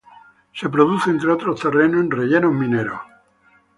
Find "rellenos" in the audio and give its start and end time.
2.09-2.51